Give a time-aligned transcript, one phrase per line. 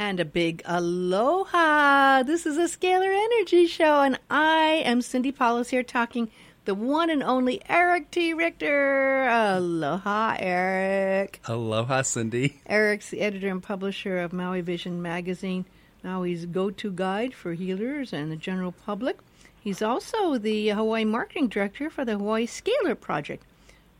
[0.00, 2.22] And a big aloha.
[2.22, 6.30] This is a Scalar Energy Show, and I am Cindy Paulus here talking
[6.64, 8.32] the one and only Eric T.
[8.32, 9.28] Richter.
[9.28, 11.42] Aloha, Eric.
[11.44, 12.62] Aloha, Cindy.
[12.66, 15.66] Eric's the editor and publisher of Maui Vision magazine,
[16.02, 19.18] Maui's go to guide for healers and the general public.
[19.60, 23.44] He's also the Hawaii marketing director for the Hawaii Scalar Project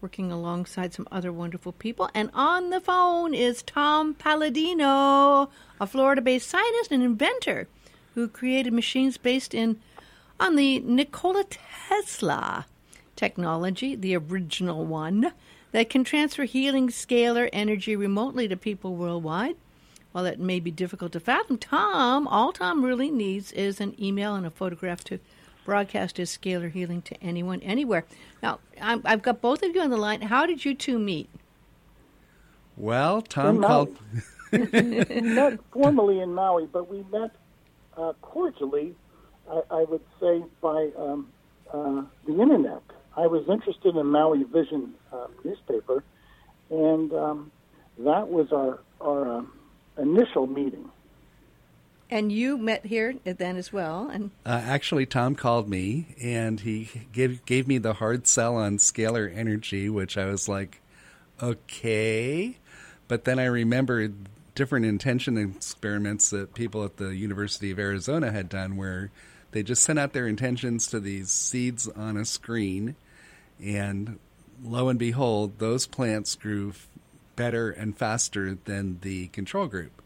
[0.00, 2.08] working alongside some other wonderful people.
[2.14, 5.50] And on the phone is Tom Paladino,
[5.80, 7.68] a Florida based scientist and inventor
[8.14, 9.78] who created machines based in
[10.38, 12.66] on the Nikola Tesla
[13.14, 15.32] technology, the original one,
[15.72, 19.56] that can transfer healing scalar energy remotely to people worldwide.
[20.12, 24.34] While that may be difficult to fathom, Tom, all Tom really needs is an email
[24.34, 25.20] and a photograph to
[25.64, 28.05] broadcast his scalar healing to anyone, anywhere.
[28.42, 30.23] Now, i have got both of you on the line.
[30.23, 31.28] How did you two meet?
[32.77, 33.96] Well, Tom called.
[34.52, 37.30] we met formally in Maui, but we met
[37.96, 38.95] uh, cordially,
[39.50, 41.28] I, I, would say, by um,
[41.72, 42.83] uh, the internet.
[43.16, 46.03] I was interested in Maui Vision uh, newspaper,
[46.70, 47.53] and um,
[47.98, 49.53] that was our, our um,
[49.98, 50.91] initial meeting.
[52.11, 56.91] And you met here then as well, and uh, actually, Tom called me and he
[57.12, 60.81] gave gave me the hard sell on scalar energy, which I was like,
[61.41, 62.56] okay.
[63.06, 64.14] But then I remembered
[64.56, 69.12] different intention experiments that people at the University of Arizona had done, where
[69.53, 72.97] they just sent out their intentions to these seeds on a screen,
[73.62, 74.19] and
[74.62, 76.72] lo and behold, those plants grew
[77.36, 80.00] better and faster than the control group.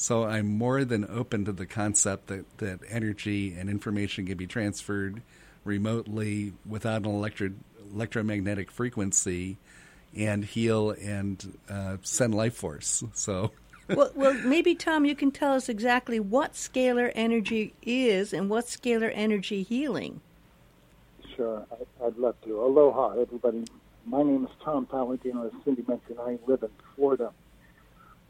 [0.00, 4.46] So I'm more than open to the concept that, that energy and information can be
[4.46, 5.20] transferred
[5.62, 7.50] remotely without an electro,
[7.92, 9.58] electromagnetic frequency
[10.16, 13.04] and heal and uh, send life force.
[13.12, 13.50] So.
[13.90, 18.64] well, well, maybe Tom, you can tell us exactly what scalar energy is and what
[18.64, 20.22] scalar energy healing.
[21.36, 21.66] Sure,
[22.02, 22.58] I'd love to.
[22.58, 23.66] Aloha, everybody.
[24.06, 25.44] My name is Tom Paladino.
[25.44, 27.32] As Cindy mentioned, I live in Florida.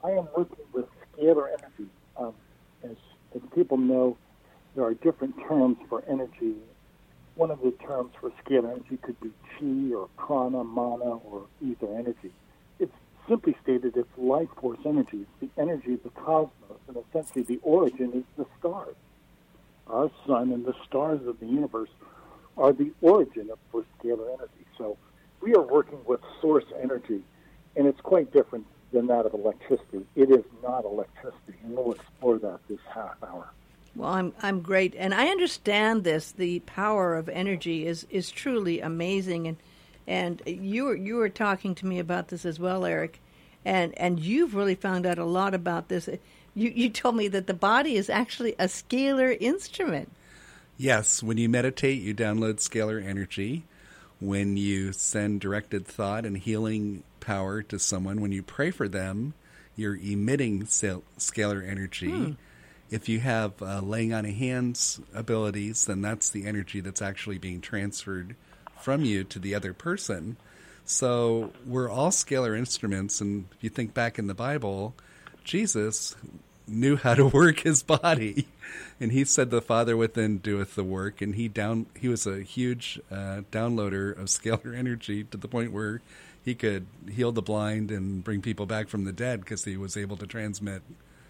[0.03, 0.87] I am working with
[1.21, 1.91] scalar energy.
[2.17, 2.35] Um,
[2.85, 2.97] as,
[3.35, 4.17] as people know,
[4.75, 6.55] there are different terms for energy.
[7.35, 11.89] One of the terms for scalar energy could be chi or prana, mana, or ether
[11.95, 12.33] energy.
[12.79, 12.93] It's
[13.29, 15.27] simply stated it's life force energy.
[15.41, 18.97] It's the energy of the cosmos, and essentially the origin is the stars.
[19.87, 21.91] Our sun and the stars of the universe
[22.57, 24.67] are the origin of for scalar energy.
[24.79, 24.97] So
[25.41, 27.23] we are working with source energy,
[27.77, 30.07] and it's quite different than that of electricity.
[30.17, 33.51] It is not electricity, and we'll explore that this half hour.
[33.97, 36.33] Well, I'm I'm great, and I understand this.
[36.33, 39.57] The power of energy is is truly amazing, and
[40.07, 43.21] and you were you were talking to me about this as well, Eric,
[43.65, 46.09] and and you've really found out a lot about this.
[46.55, 50.11] You you told me that the body is actually a scalar instrument.
[50.77, 53.65] Yes, when you meditate, you download scalar energy.
[54.21, 58.21] When you send directed thought and healing power to someone.
[58.21, 59.35] When you pray for them,
[59.77, 62.11] you're emitting scalar energy.
[62.11, 62.33] Hmm.
[62.91, 67.39] If you have uh, laying on of hands abilities, then that's the energy that's actually
[67.39, 68.35] being transferred
[68.81, 70.37] from you to the other person.
[70.85, 73.21] So we're all scalar instruments.
[73.21, 74.95] And if you think back in the Bible,
[75.45, 76.17] Jesus
[76.71, 78.47] knew how to work his body,
[78.99, 82.43] and he said, "The Father within doeth the work." And he down he was a
[82.43, 86.01] huge uh, downloader of scalar energy to the point where
[86.43, 89.97] he could heal the blind and bring people back from the dead because he was
[89.97, 90.83] able to transmit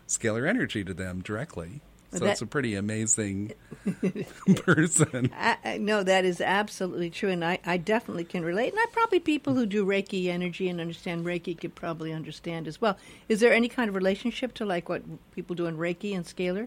[0.07, 1.81] scalar energy to them directly.
[2.13, 3.53] So that, it's a pretty amazing
[4.65, 5.33] person.
[5.37, 8.73] I, I, no, that is absolutely true, and I, I definitely can relate.
[8.73, 12.81] And I probably people who do Reiki energy and understand Reiki could probably understand as
[12.81, 12.97] well.
[13.29, 16.67] Is there any kind of relationship to like what people do in Reiki and scalar?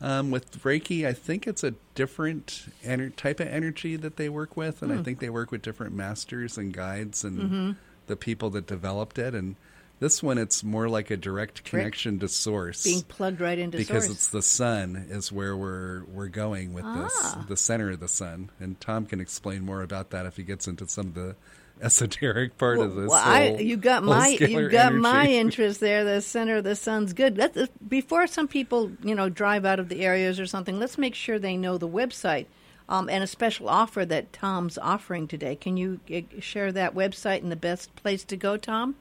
[0.00, 4.56] Um, with Reiki, I think it's a different ener- type of energy that they work
[4.56, 4.94] with, and mm.
[4.94, 5.02] I hmm.
[5.02, 7.70] think they work with different masters and guides and mm-hmm.
[8.06, 9.34] the people that developed it.
[9.34, 9.56] And
[10.00, 13.86] this one, it's more like a direct connection to source, being plugged right into source.
[13.86, 14.16] because source.
[14.16, 17.04] it's the sun is where we're we're going with ah.
[17.04, 18.50] this, the center of the sun.
[18.58, 21.36] And Tom can explain more about that if he gets into some of the
[21.82, 23.08] esoteric part well, of this.
[23.08, 25.00] Well, I, you got my you got energy.
[25.00, 26.04] my interest there.
[26.04, 27.38] The center of the sun's good.
[27.38, 31.14] Let's, before some people you know drive out of the areas or something, let's make
[31.14, 32.46] sure they know the website
[32.88, 35.56] um, and a special offer that Tom's offering today.
[35.56, 38.96] Can you uh, share that website and the best place to go, Tom?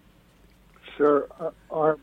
[0.98, 1.28] Sure.
[1.40, 2.00] Uh, our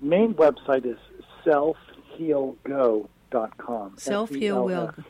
[0.00, 0.98] main website is
[1.44, 3.96] selfhealgo.com.
[3.96, 5.04] Selfhealgo.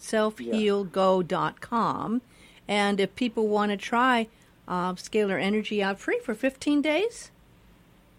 [0.00, 2.22] Selfhealgo.com.
[2.68, 4.28] And if people want to try
[4.68, 7.30] uh, scalar energy out free for 15 days?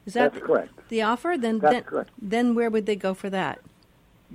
[0.06, 0.90] Is that That's correct.
[0.90, 1.38] the offer?
[1.38, 2.10] Then, That's then, correct.
[2.20, 3.60] then where would they go for that?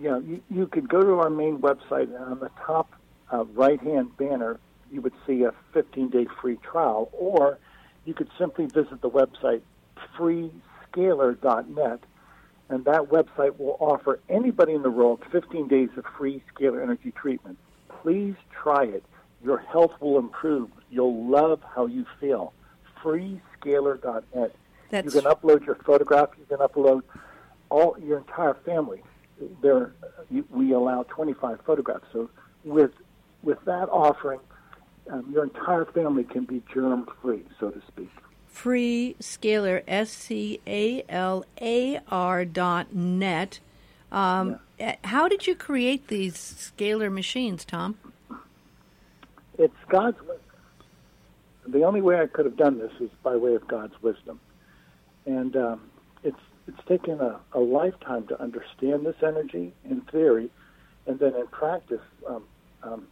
[0.01, 2.93] Yeah, you, you could go to our main website, and on the top
[3.33, 4.59] uh, right hand banner,
[4.93, 7.59] you would see a 15 day free trial, or
[8.05, 9.63] you could simply visit the website
[10.17, 12.01] freescalar.net,
[12.69, 17.13] and that website will offer anybody in the world 15 days of free scalar energy
[17.13, 17.59] treatment.
[18.03, 19.05] Please try it.
[19.43, 20.71] Your health will improve.
[20.91, 22.53] You'll love how you feel.
[23.03, 24.55] Freescalar.net.
[24.91, 26.31] That's you can upload your photograph.
[26.39, 27.03] You can upload
[27.71, 29.03] all your entire family.
[29.61, 29.93] There,
[30.51, 32.07] we allow 25 photographs.
[32.13, 32.31] So
[32.65, 32.93] with
[33.43, 34.41] with that offering,
[35.11, 38.11] um, your entire family can be germ free, so to speak.
[38.55, 43.59] Free scalar s c a l a r dot net.
[44.13, 47.97] Um, eh, How did you create these scalar machines, Tom?
[49.59, 50.19] It's God's.
[51.67, 54.39] The only way I could have done this is by way of God's wisdom,
[55.27, 55.91] and um,
[56.23, 60.49] it's it's taken a, a lifetime to understand this energy in theory,
[61.07, 62.45] and then in practice, um,
[62.83, 63.07] um,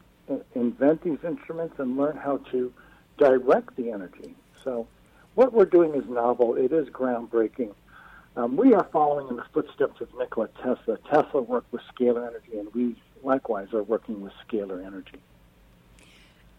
[0.54, 2.72] invent these instruments and learn how to
[3.18, 4.34] direct the energy.
[4.62, 4.86] So,
[5.34, 6.54] what we're doing is novel.
[6.54, 7.74] It is groundbreaking.
[8.36, 10.98] Um, we are following in the footsteps of Nikola Tesla.
[11.10, 15.18] Tesla worked with scalar energy, and we likewise are working with scalar energy.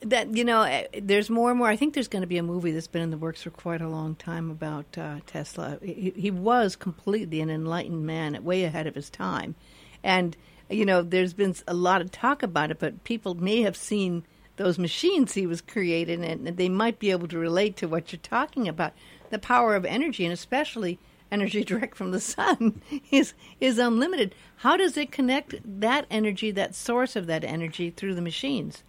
[0.02, 1.70] That you know, eh, there's more and more.
[1.70, 3.82] I think there's going to be a movie that's been in the works for quite
[3.82, 5.80] a long time about uh, Tesla.
[5.82, 9.56] He, he was completely an enlightened man, way ahead of his time,
[10.04, 10.36] and
[10.70, 14.24] you know, there's been a lot of talk about it, but people may have seen
[14.56, 18.20] those machines he was creating, and they might be able to relate to what you're
[18.22, 18.94] talking about.
[19.30, 21.00] The power of energy, and especially
[21.32, 24.36] energy direct from the sun, is is unlimited.
[24.58, 28.84] How does it connect that energy, that source of that energy, through the machines?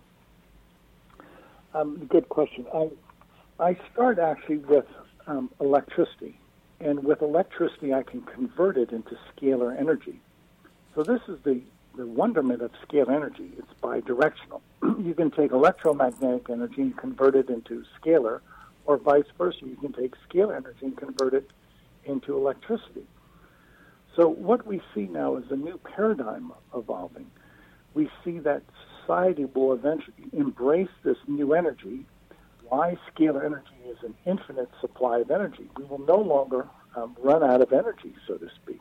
[1.73, 2.67] Um, good question.
[2.73, 2.91] I
[3.59, 4.87] I start actually with
[5.27, 6.39] um, electricity,
[6.81, 10.21] and with electricity, I can convert it into scalar energy.
[10.95, 11.63] So this is the
[11.97, 13.51] the wonderment of scalar energy.
[13.59, 14.61] It's bidirectional.
[15.05, 18.41] you can take electromagnetic energy and convert it into scalar,
[18.87, 19.61] or vice versa.
[19.63, 21.51] You can take scalar energy and convert it
[22.05, 23.07] into electricity.
[24.17, 27.31] So what we see now is a new paradigm evolving.
[27.95, 28.63] We see that
[29.01, 32.07] society will eventually embrace this new energy.
[32.69, 35.69] Why scalar energy is an infinite supply of energy.
[35.77, 38.81] We will no longer um, run out of energy, so to speak.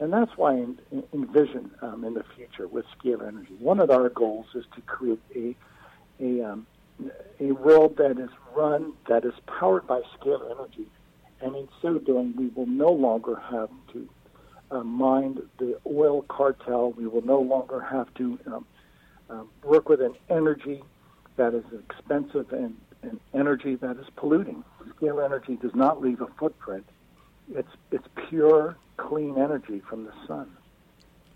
[0.00, 0.66] And that's why I
[1.12, 3.54] envision um, in the future with scalar energy.
[3.58, 5.54] One of our goals is to create a
[6.20, 6.66] a, um,
[7.40, 10.86] a world that is run, that is powered by scalar energy.
[11.40, 14.08] And in so doing, we will no longer have to
[14.70, 16.92] uh, mind the oil cartel.
[16.92, 18.66] We will no longer have to um,
[19.28, 20.82] um, work with an energy
[21.36, 24.64] that is expensive and an energy that is polluting.
[25.00, 26.86] Scalar energy does not leave a footprint.
[27.52, 30.50] It's it's pure, clean energy from the sun.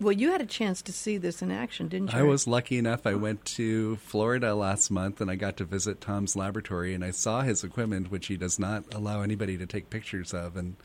[0.01, 2.19] Well, you had a chance to see this in action, didn't you?
[2.19, 3.05] I was lucky enough.
[3.05, 7.11] I went to Florida last month and I got to visit Tom's laboratory and I
[7.11, 10.55] saw his equipment, which he does not allow anybody to take pictures of.
[10.55, 10.77] And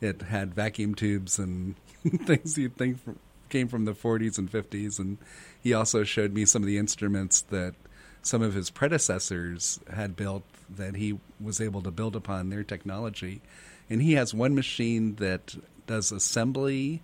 [0.00, 1.76] it had vacuum tubes and
[2.24, 3.20] things you'd think from,
[3.50, 4.98] came from the 40s and 50s.
[4.98, 5.18] And
[5.62, 7.76] he also showed me some of the instruments that
[8.22, 13.40] some of his predecessors had built that he was able to build upon their technology.
[13.88, 15.54] And he has one machine that
[15.86, 17.02] does assembly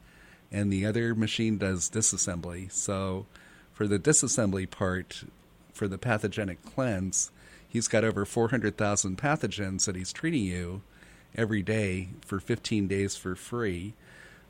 [0.50, 2.70] and the other machine does disassembly.
[2.70, 3.26] So
[3.72, 5.24] for the disassembly part,
[5.72, 7.30] for the pathogenic cleanse,
[7.66, 10.82] he's got over 400,000 pathogens that he's treating you
[11.34, 13.94] every day for 15 days for free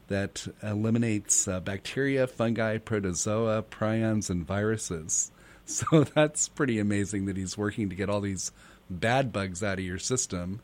[0.08, 5.30] that eliminates uh, bacteria, fungi, protozoa, prions, and viruses.
[5.64, 8.50] So that's pretty amazing that he's working to get all these
[8.90, 10.60] bad bugs out of your system.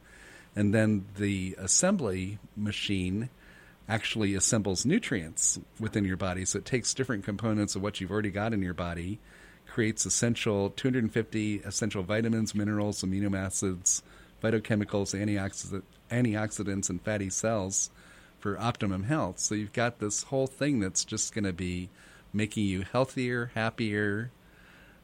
[0.58, 3.30] And then the assembly machine
[3.88, 6.44] actually assembles nutrients within your body.
[6.44, 9.20] So it takes different components of what you've already got in your body,
[9.68, 14.02] creates essential 250 essential vitamins, minerals, amino acids,
[14.42, 17.90] phytochemicals, antioxidant, antioxidants, and fatty cells
[18.40, 19.38] for optimum health.
[19.38, 21.88] So you've got this whole thing that's just going to be
[22.32, 24.32] making you healthier, happier,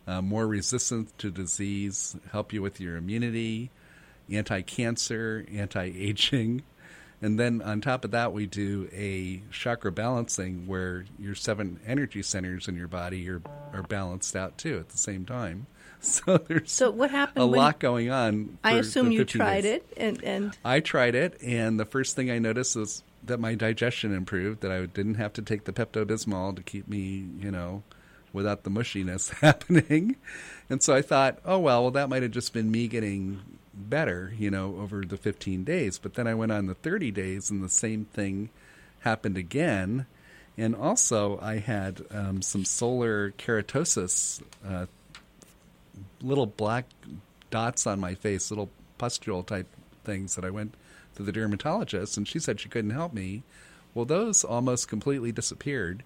[0.09, 3.71] uh, more resistant to disease, help you with your immunity,
[4.31, 6.63] anti cancer, anti aging.
[7.23, 12.23] And then on top of that, we do a chakra balancing where your seven energy
[12.23, 13.41] centers in your body are,
[13.73, 15.67] are balanced out too at the same time.
[16.05, 17.43] So there's So what happened?
[17.43, 18.59] a lot going on.
[18.63, 19.77] I assume you tried days.
[19.77, 23.55] it, and and I tried it, and the first thing I noticed was that my
[23.55, 24.61] digestion improved.
[24.61, 27.85] That I didn't have to take the Pepto Bismol to keep me, you know,
[28.35, 30.17] without the mushiness happening.
[30.69, 33.41] And so I thought, oh well, well that might have just been me getting
[33.77, 35.99] better, you know, over the 15 days.
[35.99, 38.51] But then I went on the 30 days, and the same thing
[39.01, 40.07] happened again.
[40.57, 44.87] And also, I had um, some solar keratosis, uh,
[46.23, 46.87] little black
[47.51, 49.67] dots on my face, little pustule type
[50.05, 50.75] things that I went
[51.17, 53.43] to the dermatologist, and she said she couldn't help me.
[53.95, 56.03] Well, those almost completely disappeared.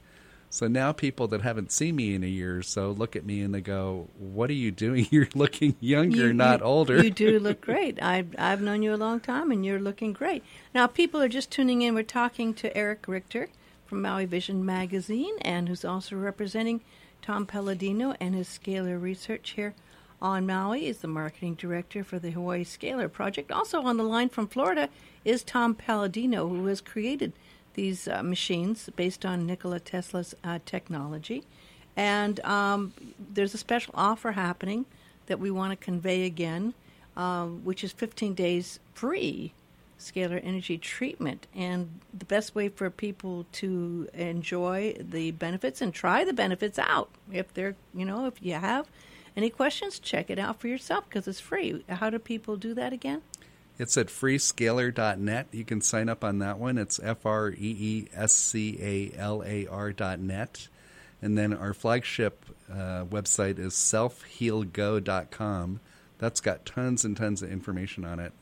[0.51, 3.43] So now people that haven't seen me in a year or so look at me
[3.43, 5.07] and they go, "What are you doing?
[5.11, 8.03] You're looking younger, You- not you- older." You do look great.
[8.03, 10.43] I've I've known you a long time, and you're looking great.
[10.75, 11.95] Now, people are just tuning in.
[11.95, 13.49] We're talking to Eric Richter
[13.87, 16.81] from Maui Vision Magazine, and who's also representing
[17.21, 19.75] Tom Paladino and his Scalar Research here
[20.23, 20.87] on Maui.
[20.87, 23.53] Is the marketing director for the Hawaii Scalar Project.
[23.53, 24.89] Also on the line from Florida
[25.27, 27.33] is Tom Paladino, who has created
[27.79, 31.45] these uh, machines based on Nikola Tesla's uh, technology.
[31.97, 32.93] And um,
[33.33, 34.85] there's a special offer happening
[35.27, 36.75] that we want to convey again,
[37.17, 39.53] um, which is 15 days free
[39.97, 41.47] scalar energy treatment.
[41.55, 47.11] And the best way for people to enjoy the benefits and try the benefits out,
[47.31, 48.89] if they're, you know, if you have
[49.37, 51.85] any questions, check it out for yourself because it's free.
[51.89, 53.23] How do people do that again?
[53.79, 55.47] It's at freescalar.net.
[55.53, 56.79] You can sign up on that one.
[56.79, 60.67] It's F R E E S C A L A R dot net.
[61.23, 65.81] And then our flagship uh, website is selfhealgo.com.
[66.19, 68.33] That's got tons and tons of information on it.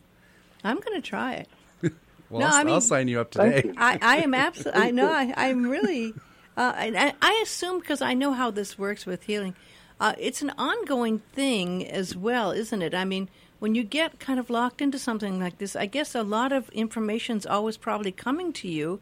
[0.64, 1.48] I'm going to try it.
[2.28, 3.62] Well, No, I'll, I mean- I'll sign you up today.
[3.66, 3.74] you.
[3.76, 4.82] I, I am absolutely.
[4.82, 5.12] I know.
[5.12, 6.12] I, I'm really.
[6.56, 9.54] Uh, I, I assume because I know how this works with healing,
[10.00, 12.96] uh, it's an ongoing thing as well, isn't it?
[12.96, 16.22] I mean, when you get kind of locked into something like this, I guess a
[16.22, 19.00] lot of information's always probably coming to you,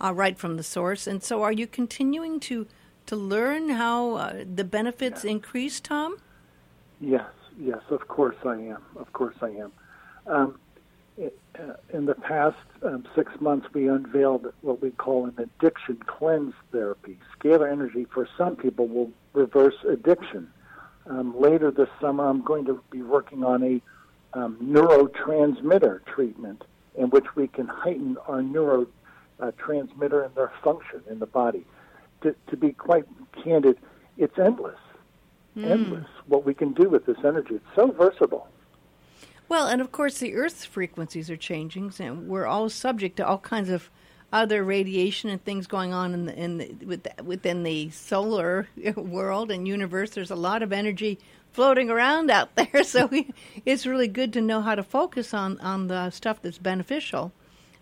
[0.00, 1.06] uh, right from the source.
[1.06, 2.66] And so, are you continuing to
[3.06, 6.18] to learn how uh, the benefits increase, Tom?
[7.00, 8.82] Yes, yes, of course I am.
[8.96, 9.72] Of course I am.
[10.26, 10.58] Um,
[11.16, 15.98] it, uh, in the past um, six months, we unveiled what we call an addiction
[16.06, 17.18] cleanse therapy.
[17.38, 20.50] Scalar energy for some people will reverse addiction.
[21.08, 23.80] Um, later this summer, I'm going to be working on a
[24.36, 26.62] um, neurotransmitter treatment
[26.94, 31.64] in which we can heighten our neurotransmitter and their function in the body.
[32.22, 33.04] To, to be quite
[33.42, 33.78] candid,
[34.16, 34.78] it's endless
[35.64, 37.54] endless what we can do with this energy.
[37.54, 38.48] It's so versatile.
[39.48, 43.38] Well, and of course, the Earth's frequencies are changing, and we're all subject to all
[43.38, 43.90] kinds of
[44.32, 48.68] other radiation and things going on in the, in the, with the, within the solar
[48.96, 50.10] world and universe.
[50.10, 51.18] There's a lot of energy
[51.52, 53.32] floating around out there, so we,
[53.64, 57.32] it's really good to know how to focus on, on the stuff that's beneficial,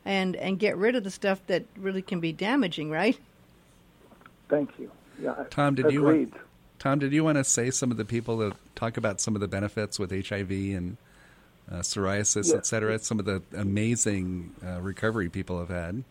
[0.04, 2.90] and and get rid of the stuff that really can be damaging.
[2.90, 3.18] Right?
[4.48, 4.90] Thank you.
[5.20, 6.34] Yeah, Tom, did you want-
[6.78, 9.40] Tom, did you want to say some of the people that talk about some of
[9.40, 10.96] the benefits with HIV and
[11.70, 12.58] uh, psoriasis, Yeah.
[12.58, 12.98] et cetera?
[12.98, 16.04] Some of the amazing uh, recovery people have had,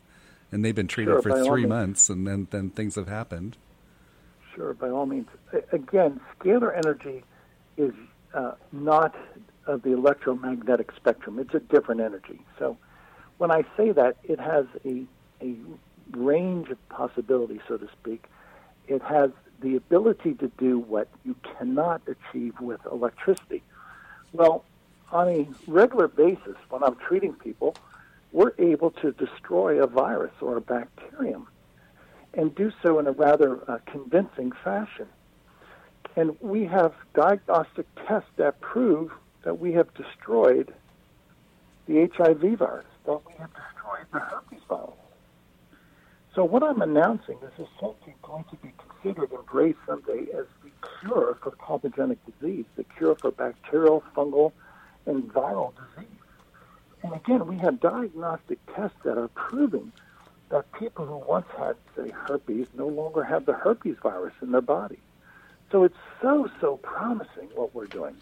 [0.53, 1.69] and they've been treated Sure, for three means.
[1.69, 3.57] months, and then then things have happened.
[4.55, 5.27] Sure, by all means.
[5.71, 7.23] Again, scalar energy
[7.75, 7.93] is
[8.33, 9.15] uh, not
[9.65, 11.39] of the electromagnetic spectrum.
[11.39, 12.39] It's a different energy.
[12.59, 12.77] So
[13.37, 15.05] when I say that, it has a,
[15.41, 15.55] a
[16.11, 18.25] range of possibilities, so to speak.
[18.87, 19.31] It has
[19.61, 23.63] the ability to do what you cannot achieve with electricity.
[24.33, 24.65] Well,
[25.11, 27.75] on a regular basis, when I'm treating people,
[28.33, 31.47] we're able to destroy a virus or a bacterium
[32.33, 35.07] and do so in a rather uh, convincing fashion.
[36.15, 39.11] And we have diagnostic tests that prove
[39.43, 40.73] that we have destroyed
[41.87, 44.93] the HIV virus, that we have destroyed the herpes virus.
[46.33, 50.71] So what I'm announcing this is essentially going to be considered, embraced someday as the
[50.99, 54.51] cure for pathogenic disease, the cure for bacterial, fungal,
[55.05, 56.22] and viral disease.
[57.03, 59.91] And again, we have diagnostic tests that are proving
[60.49, 64.61] that people who once had, say, herpes no longer have the herpes virus in their
[64.61, 64.99] body.
[65.71, 68.15] So it's so, so promising what we're doing.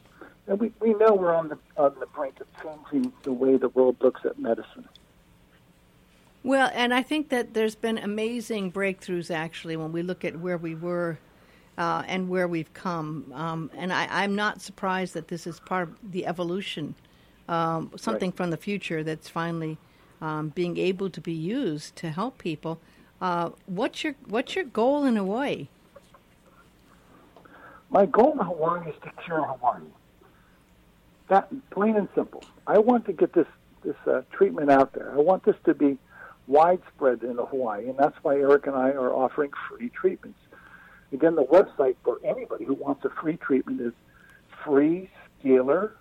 [0.48, 3.70] And we, we know we're on the, on the brink of changing the way the
[3.70, 4.88] world looks at medicine.
[6.44, 10.58] Well, and I think that there's been amazing breakthroughs actually when we look at where
[10.58, 11.20] we were
[11.78, 13.32] uh, and where we've come.
[13.36, 16.96] Um, and I, I'm not surprised that this is part of the evolution,
[17.52, 18.38] um, something Right.
[18.38, 19.78] from the future that's finally
[20.22, 22.80] um, being able to be used to help people.
[23.20, 25.68] Uh, what's your What's your goal in Hawaii?
[27.90, 29.82] My goal in Hawaii is to cure Hawaii.
[31.28, 32.44] That plain and simple.
[32.66, 33.48] I want to get this
[33.84, 35.12] this uh, treatment out there.
[35.12, 35.98] I want this to be
[36.48, 40.40] widespread in Hawaii, and that's why Eric and I are offering free treatments.
[41.14, 43.94] Again, the website for anybody who wants a free treatment is
[44.64, 45.92] freescalar.net.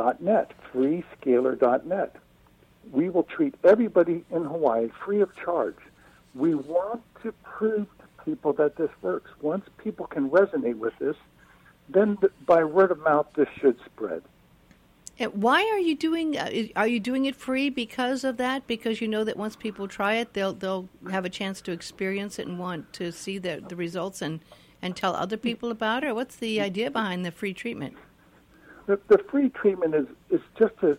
[0.00, 2.16] freescalar.net, freescalar.net.
[2.92, 5.76] We will treat everybody in Hawaii free of charge.
[6.34, 9.30] We want to prove to people that this works.
[9.40, 11.16] Once people can resonate with this,
[11.88, 14.22] then by word of mouth, this should spread.
[15.18, 16.38] And why are you doing?
[16.38, 18.66] Uh, are you doing it free because of that?
[18.66, 22.38] Because you know that once people try it, they'll they'll have a chance to experience
[22.38, 24.40] it and want to see the the results and
[24.80, 26.06] and tell other people about it.
[26.06, 27.98] Or what's the idea behind the free treatment?
[28.90, 30.98] The, the free treatment is is just to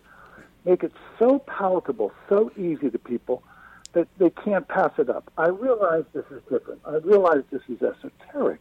[0.64, 3.42] make it so palatable, so easy to people
[3.92, 5.30] that they can't pass it up.
[5.36, 6.80] I realize this is different.
[6.86, 8.60] I realize this is esoteric.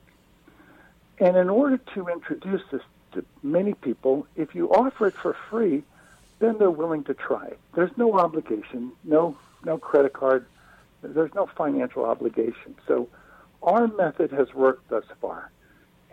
[1.19, 2.81] And in order to introduce this
[3.13, 5.83] to many people, if you offer it for free,
[6.39, 7.59] then they're willing to try it.
[7.73, 10.45] There's no obligation, no no credit card,
[11.03, 12.75] there's no financial obligation.
[12.85, 13.07] So
[13.63, 15.51] our method has worked thus far.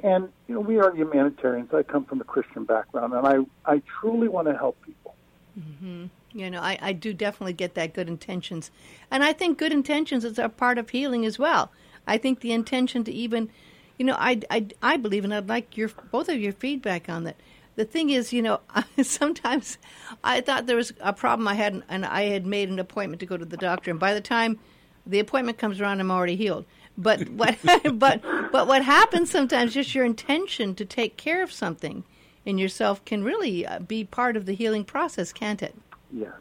[0.03, 1.73] And you know, we are humanitarians.
[1.75, 5.15] I come from a Christian background, and I, I truly want to help people.
[5.59, 6.07] Mm-hmm.
[6.33, 8.71] You know, I, I do definitely get that good intentions.
[9.11, 11.73] And I think good intentions is a part of healing as well.
[12.07, 13.51] I think the intention to even
[13.99, 17.25] you know, I, I, I believe, and I'd like your both of your feedback on
[17.25, 17.37] that.
[17.75, 18.61] The thing is, you know,
[19.03, 19.79] sometimes
[20.25, 23.27] I thought there was a problem I had, and I had made an appointment to
[23.27, 24.59] go to the doctor, and by the time
[25.05, 26.65] the appointment comes around, I'm already healed.
[26.99, 27.57] But what,
[27.99, 32.05] but, but what happens sometimes, just your intention to take care of something
[32.45, 35.75] in yourself can really uh, be part of the healing process, can't it?
[36.13, 36.33] Yes,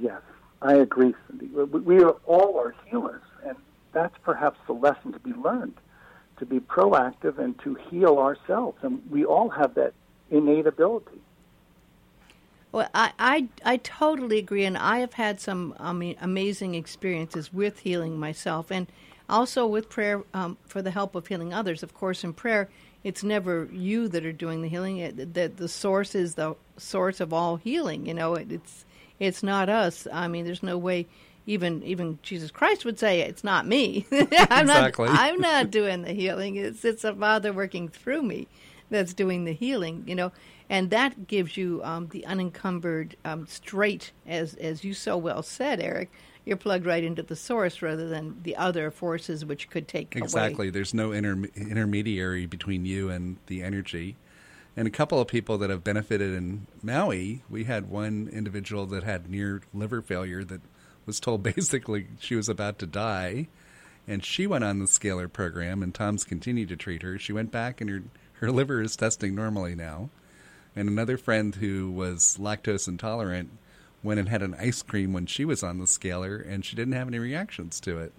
[0.00, 0.22] yes,
[0.62, 1.46] I agree, Cindy.
[1.46, 3.56] We are all are healers, and
[3.92, 5.74] that's perhaps the lesson to be learned
[6.38, 8.78] to be proactive and to heal ourselves.
[8.82, 9.94] And we all have that
[10.30, 11.20] innate ability.
[12.72, 17.52] Well, I, I, I totally agree, and I have had some I mean, amazing experiences
[17.52, 18.86] with healing myself, and
[19.28, 21.82] also with prayer um, for the help of healing others.
[21.82, 22.68] Of course, in prayer,
[23.04, 24.98] it's never you that are doing the healing.
[24.98, 28.06] It, the, the source is the source of all healing.
[28.06, 28.84] You know, it, it's
[29.18, 30.06] it's not us.
[30.12, 31.06] I mean, there's no way
[31.46, 34.06] even even Jesus Christ would say it's not me.
[34.12, 35.06] I'm exactly.
[35.06, 36.56] not I'm not doing the healing.
[36.56, 38.48] It's it's a Father working through me
[38.90, 40.04] that's doing the healing.
[40.06, 40.32] You know,
[40.68, 45.80] and that gives you um, the unencumbered, um, straight, as as you so well said,
[45.80, 46.10] Eric.
[46.46, 50.68] You're plugged right into the source rather than the other forces which could take exactly.
[50.68, 50.70] Away.
[50.70, 54.16] There's no inter- intermediary between you and the energy.
[54.76, 59.02] And a couple of people that have benefited in Maui, we had one individual that
[59.02, 60.62] had near liver failure that
[61.04, 63.48] was told basically she was about to die,
[64.08, 67.18] and she went on the scalar program, and Tom's continued to treat her.
[67.18, 68.02] She went back, and her
[68.40, 70.10] her liver is testing normally now.
[70.74, 73.50] And another friend who was lactose intolerant
[74.02, 76.94] went and had an ice cream when she was on the scalar, and she didn't
[76.94, 78.12] have any reactions to it.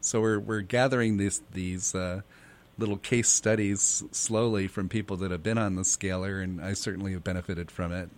[0.00, 2.22] So we're we're gathering these these uh,
[2.78, 7.12] little case studies slowly from people that have been on the scalar, and I certainly
[7.12, 8.10] have benefited from it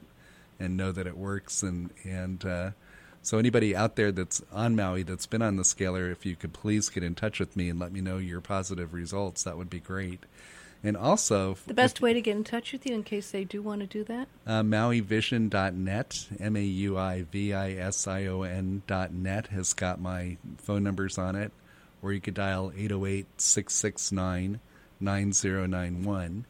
[0.58, 1.62] and know that it works.
[1.62, 2.70] And and uh,
[3.22, 6.52] so anybody out there that's on Maui that's been on the scalar, if you could
[6.52, 9.70] please get in touch with me and let me know your positive results, that would
[9.70, 10.20] be great.
[10.82, 13.60] And also, the best way to get in touch with you in case they do
[13.60, 14.28] want to do that?
[14.46, 20.36] Uh, MauiVision.net, M A U I V I S I O N.net has got my
[20.58, 21.50] phone numbers on it,
[22.00, 24.60] or you could dial 808 669
[25.00, 26.46] 9091.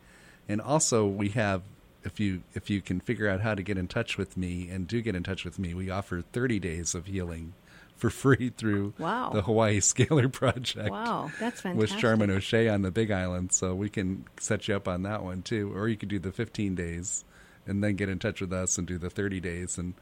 [0.48, 1.62] And also, we have
[2.04, 4.86] if you if you can figure out how to get in touch with me and
[4.86, 7.54] do get in touch with me, we offer 30 days of healing
[7.98, 9.30] for free through wow.
[9.30, 10.90] the Hawaii Scalar Project.
[10.90, 11.76] Wow, that's fantastic.
[11.76, 15.22] With Charmin O'Shea on the Big Island, so we can set you up on that
[15.22, 15.72] one too.
[15.76, 17.24] Or you could do the 15 days
[17.66, 19.76] and then get in touch with us and do the 30 days.
[19.76, 19.94] And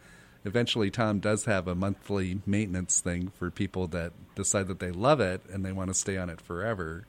[0.45, 5.21] eventually, Tom does have a monthly maintenance thing for people that decide that they love
[5.21, 7.07] it and they want to stay on it forever.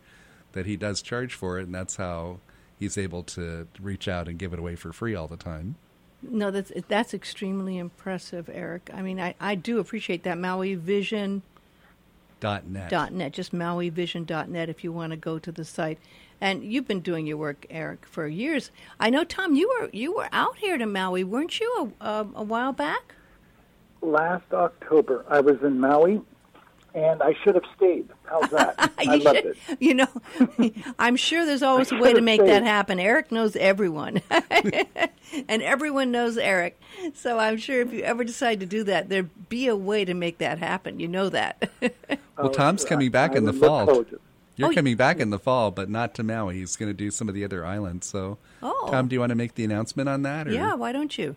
[0.53, 2.39] That he does charge for it, and that's how
[2.79, 5.75] he's able to reach out and give it away for free all the time.
[6.29, 8.89] No, that's that's extremely impressive, Eric.
[8.93, 11.41] I mean, I, I do appreciate that Maui Vision.
[12.39, 12.89] Dot net.
[12.89, 13.33] Dot net.
[13.33, 15.97] Just MauiVision.net if you want to go to the site.
[16.39, 18.69] And you've been doing your work, Eric, for years.
[18.99, 22.27] I know, Tom, you were you were out here to Maui, weren't you, a, a,
[22.35, 23.15] a while back?
[24.01, 26.21] Last October, I was in Maui
[26.97, 28.09] and I should have stayed.
[28.23, 28.91] How's that?
[28.97, 29.57] I loved should, it.
[29.79, 30.07] You know,
[30.99, 32.49] I'm sure there's always a way to make stayed.
[32.49, 32.99] that happen.
[32.99, 36.79] Eric knows everyone, and everyone knows Eric.
[37.13, 40.15] So I'm sure if you ever decide to do that, there'd be a way to
[40.15, 40.99] make that happen.
[40.99, 41.69] You know that.
[42.35, 44.03] well, Tom's coming back I, in the fall.
[44.55, 46.55] You're oh, coming back in the fall, but not to Maui.
[46.55, 48.07] He's going to do some of the other islands.
[48.07, 48.87] So, oh.
[48.89, 50.47] Tom, do you want to make the announcement on that?
[50.47, 50.51] Or?
[50.51, 51.35] Yeah, why don't you?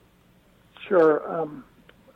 [0.89, 1.31] Sure.
[1.31, 1.63] Um,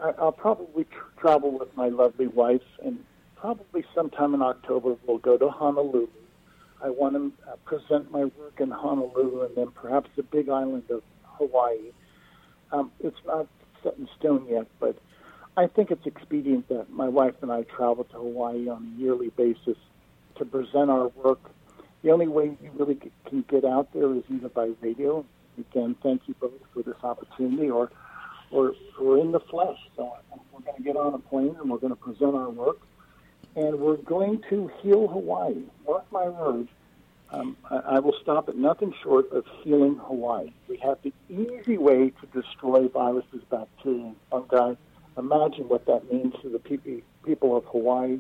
[0.01, 0.87] I, will probably
[1.19, 3.05] travel with my lovely wife and
[3.45, 6.09] probably sometime in October, we'll go to Honolulu.
[6.83, 10.85] I want to uh, present my work in Honolulu and then perhaps the big island
[10.89, 11.93] of Hawaii.
[12.73, 13.47] Um, it's not
[13.83, 14.97] set in stone yet, but
[15.59, 19.29] I think it's expedient that my wife and I travel to Hawaii on a yearly
[19.29, 19.77] basis
[20.37, 21.41] to present our work.
[22.03, 25.23] The only way we really can get out there is either by radio.
[25.59, 27.91] Again, thank you both for this opportunity, or
[28.51, 29.77] or, or in the flesh.
[29.97, 30.15] So
[30.51, 32.79] we're going to get on a plane and we're going to present our work,
[33.57, 35.63] and we're going to heal Hawaii.
[35.87, 36.69] Mark my words.
[37.31, 40.53] Um, I, I will stop at nothing short of healing Hawaii.
[40.69, 44.75] We have the easy way to destroy viruses, bacteria, and fungi
[45.17, 46.59] imagine what that means to the
[47.25, 48.19] people of Hawaii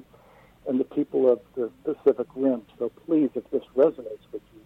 [0.66, 2.62] and the people of the Pacific Rim.
[2.78, 4.60] So please, if this resonates with you,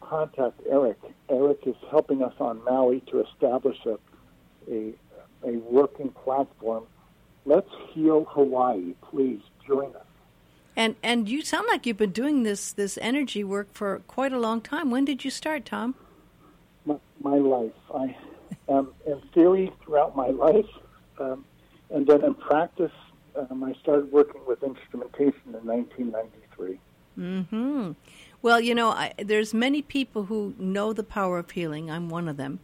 [0.00, 0.98] contact Eric.
[1.28, 3.98] Eric is helping us on Maui to establish a,
[4.70, 4.92] a,
[5.44, 6.84] a working platform.
[7.44, 8.94] Let's heal Hawaii.
[9.10, 10.06] Please join us.
[10.76, 14.38] And and you sound like you've been doing this this energy work for quite a
[14.38, 14.90] long time.
[14.90, 15.94] When did you start, Tom?
[16.86, 17.72] My, my life.
[17.94, 18.16] I
[18.68, 20.66] am in theory throughout my life.
[21.18, 21.44] Um,
[21.90, 22.92] and then in practice,
[23.36, 26.80] um, I started working with instrumentation in 1993.
[27.14, 27.92] Hmm.
[28.40, 31.90] Well, you know, I, there's many people who know the power of healing.
[31.90, 32.60] I'm one of them,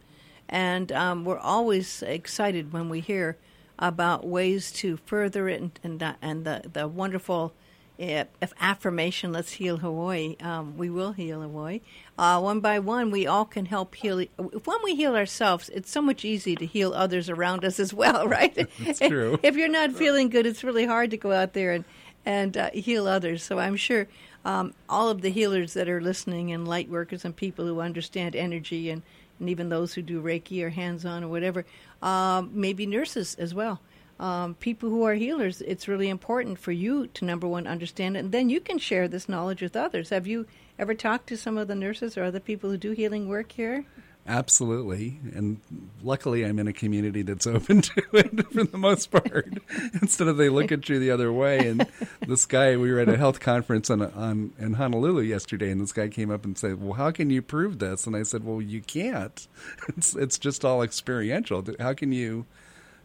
[0.49, 3.37] and um, we're always excited when we hear
[3.79, 7.53] about ways to further it and and, and the the wonderful
[7.99, 11.81] if, if affirmation, let's heal Hawaii, um, we will heal Hawaii.
[12.17, 14.23] Uh, one by one, we all can help heal.
[14.37, 18.25] When we heal ourselves, it's so much easier to heal others around us as well,
[18.27, 18.55] right?
[18.79, 19.37] That's true.
[19.43, 21.83] If you're not feeling good, it's really hard to go out there and,
[22.25, 23.43] and uh, heal others.
[23.43, 24.07] So I'm sure
[24.45, 28.33] um, all of the healers that are listening and light workers and people who understand
[28.33, 29.01] energy and,
[29.39, 31.65] and even those who do Reiki or hands on or whatever,
[32.01, 33.79] um, maybe nurses as well
[34.19, 38.19] um, people who are healers, it's really important for you to number one understand it,
[38.19, 40.09] and then you can share this knowledge with others.
[40.09, 40.45] Have you
[40.77, 43.85] ever talked to some of the nurses or other people who do healing work here?
[44.27, 45.59] Absolutely, and
[46.03, 49.57] luckily I'm in a community that's open to it for the most part.
[50.01, 51.67] Instead of they look at you the other way.
[51.67, 51.87] And
[52.27, 55.93] this guy, we were at a health conference on, on in Honolulu yesterday, and this
[55.93, 58.61] guy came up and said, "Well, how can you prove this?" And I said, "Well,
[58.61, 59.47] you can't.
[59.97, 61.65] It's it's just all experiential.
[61.79, 62.45] How can you?"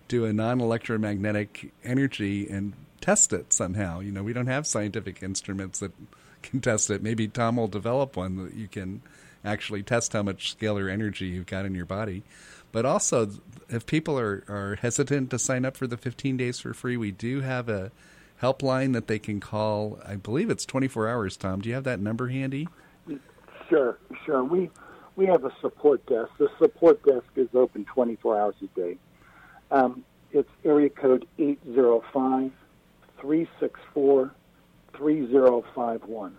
[0.07, 4.01] do a non-electromagnetic energy and test it somehow.
[4.01, 5.93] You know, we don't have scientific instruments that
[6.43, 7.03] can test it.
[7.03, 9.03] Maybe Tom will develop one that you can
[9.45, 12.23] actually test how much scalar energy you've got in your body.
[12.73, 13.31] But also,
[13.69, 17.13] if people are, are hesitant to sign up for the 15 days for free, we
[17.13, 17.93] do have a
[18.43, 19.99] helpline that they can call.
[20.05, 21.61] I believe it's 24 hours, Tom.
[21.61, 22.69] Do you have that number handy?
[23.69, 24.45] Sure, sure.
[24.45, 24.71] We
[25.17, 26.31] we have a support desk.
[26.39, 28.99] The support desk is open 24 hours a day.
[29.71, 32.51] Um, it's area code 805
[33.21, 34.35] 364
[34.97, 36.37] 3051.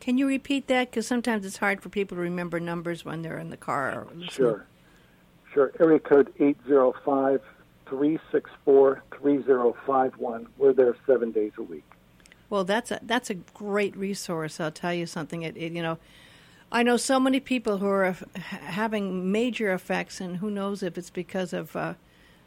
[0.00, 0.90] Can you repeat that?
[0.90, 4.06] Because sometimes it's hard for people to remember numbers when they're in the car.
[4.28, 4.66] Sure.
[5.52, 5.72] Sure.
[5.80, 7.40] Area code 805
[7.88, 10.46] 364 3051.
[10.58, 11.84] We're there seven days a week.
[12.50, 14.60] Well, that's a, that's a great resource.
[14.60, 15.42] I'll tell you something.
[15.42, 15.98] It, it, you know,
[16.70, 21.10] I know so many people who are having major effects, and who knows if it's
[21.10, 21.94] because of uh,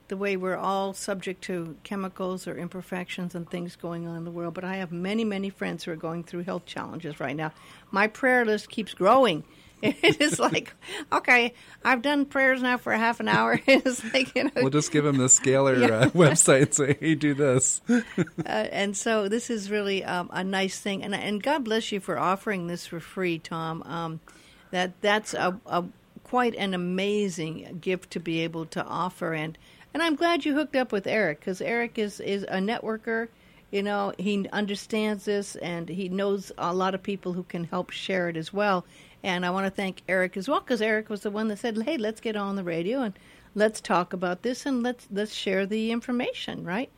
[0.09, 4.31] the way we're all subject to chemicals or imperfections and things going on in the
[4.31, 4.53] world.
[4.53, 7.51] But I have many, many friends who are going through health challenges right now.
[7.91, 9.43] My prayer list keeps growing.
[9.81, 10.73] It is like,
[11.09, 11.53] okay,
[11.85, 13.61] I've done prayers now for half an hour.
[13.67, 15.95] It's like, you know, we'll just give them the scalar yeah.
[15.95, 17.79] uh, website and say, hey, do this.
[17.89, 18.01] uh,
[18.45, 21.01] and so this is really um, a nice thing.
[21.01, 23.81] And, and God bless you for offering this for free, Tom.
[23.83, 24.19] Um,
[24.71, 25.85] that That's a, a
[26.29, 29.33] quite an amazing gift to be able to offer.
[29.33, 29.57] And
[29.93, 33.27] and I'm glad you hooked up with Eric because Eric is, is a networker.
[33.71, 37.91] You know, he understands this and he knows a lot of people who can help
[37.91, 38.85] share it as well.
[39.23, 41.81] And I want to thank Eric as well because Eric was the one that said,
[41.81, 43.13] "Hey, let's get on the radio and
[43.53, 46.89] let's talk about this and let's let's share the information, right?"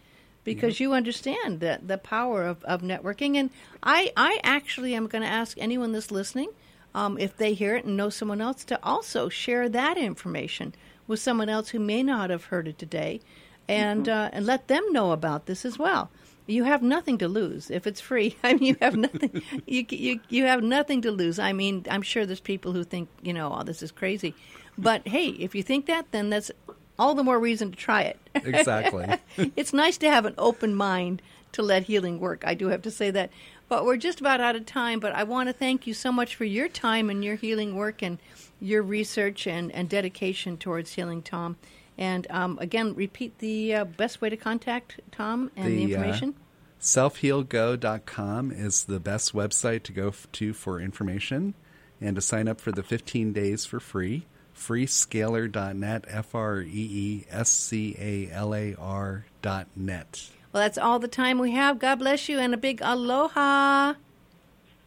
[0.43, 3.37] Because you understand the the power of, of networking.
[3.37, 3.49] And
[3.81, 6.49] I I actually am going to ask anyone that's listening
[6.93, 10.73] um, if they hear it and know someone else to also share that information
[11.11, 13.19] with someone else who may not have heard it today,
[13.67, 14.17] and mm-hmm.
[14.17, 16.09] uh, and let them know about this as well.
[16.47, 18.35] You have nothing to lose if it's free.
[18.43, 19.43] I mean, you have nothing.
[19.67, 21.37] you, you you have nothing to lose.
[21.37, 24.33] I mean, I'm sure there's people who think you know, oh, this is crazy,
[24.77, 26.49] but hey, if you think that, then that's
[26.97, 28.19] all the more reason to try it.
[28.33, 29.05] Exactly.
[29.55, 31.21] it's nice to have an open mind
[31.51, 32.43] to let healing work.
[32.47, 33.29] I do have to say that.
[33.71, 34.99] But we're just about out of time.
[34.99, 38.01] But I want to thank you so much for your time and your healing work
[38.01, 38.19] and
[38.59, 41.55] your research and, and dedication towards healing Tom.
[41.97, 45.87] And um, again, repeat the uh, best way to contact Tom and the, the uh,
[45.87, 46.35] information.
[46.37, 51.53] Uh, selfhealgo.com is the best website to go f- to for information
[52.01, 57.25] and to sign up for the 15 days for free freescalar.net, F R E E
[57.29, 60.29] S C A L A R dot net.
[60.51, 61.79] Well, that's all the time we have.
[61.79, 63.93] God bless you and a big aloha.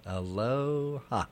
[0.07, 1.24] Aloha.